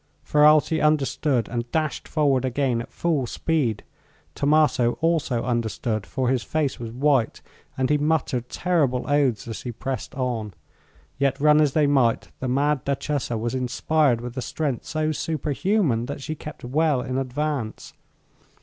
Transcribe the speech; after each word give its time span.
Ferralti 0.23 0.81
understood, 0.81 1.47
and 1.47 1.71
dashed 1.71 2.07
forward 2.07 2.43
again 2.43 2.81
at 2.81 2.91
full 2.91 3.27
speed. 3.27 3.83
Tommaso 4.33 4.93
also 4.93 5.43
understood, 5.43 6.07
for 6.07 6.27
his 6.29 6.41
face 6.41 6.79
was 6.79 6.89
white 6.89 7.43
and 7.77 7.91
he 7.91 7.99
muttered 7.99 8.49
terrible 8.49 9.07
oaths 9.07 9.47
as 9.47 9.61
he 9.61 9.71
pressed 9.71 10.15
on. 10.15 10.55
Yet 11.19 11.39
run 11.39 11.61
as 11.61 11.73
they 11.73 11.85
might, 11.85 12.29
the 12.39 12.47
mad 12.47 12.83
duchessa 12.83 13.37
was 13.37 13.53
inspired 13.53 14.21
with 14.21 14.35
a 14.35 14.41
strength 14.41 14.85
so 14.85 15.11
superhuman 15.11 16.07
that 16.07 16.19
she 16.23 16.33
kept 16.33 16.65
well 16.65 17.01
in 17.03 17.19
advance. 17.19 17.93